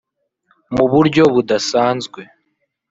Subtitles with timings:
[0.75, 2.21] mu buryo budasanzwe